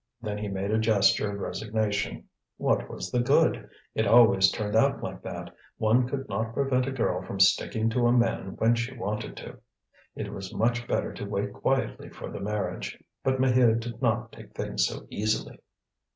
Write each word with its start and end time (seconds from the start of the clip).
Then 0.19 0.39
he 0.39 0.47
made 0.47 0.71
a 0.71 0.79
gesture 0.79 1.31
of 1.31 1.37
resignation: 1.39 2.27
what 2.57 2.89
was 2.89 3.11
the 3.11 3.19
good? 3.19 3.69
It 3.93 4.07
always 4.07 4.49
turned 4.49 4.75
out 4.75 5.03
like 5.03 5.21
that; 5.21 5.53
one 5.77 6.07
could 6.09 6.27
not 6.27 6.55
prevent 6.55 6.87
a 6.87 6.91
girl 6.91 7.21
from 7.21 7.39
sticking 7.39 7.87
to 7.91 8.07
a 8.07 8.11
man 8.11 8.55
when 8.57 8.73
she 8.73 8.95
wanted 8.97 9.37
to. 9.37 9.59
It 10.15 10.33
was 10.33 10.55
much 10.55 10.87
better 10.87 11.13
to 11.13 11.25
wait 11.29 11.53
quietly 11.53 12.09
for 12.09 12.31
the 12.31 12.39
marriage. 12.39 12.97
But 13.23 13.39
Maheude 13.39 13.79
did 13.81 14.01
not 14.01 14.31
take 14.31 14.55
things 14.55 14.87
so 14.87 15.05
easily. 15.11 15.59